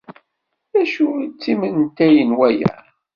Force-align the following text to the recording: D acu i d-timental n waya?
D 0.71 0.75
acu 0.81 1.07
i 1.23 1.25
d-timental 1.27 2.15
n 2.27 2.31
waya? 2.37 2.73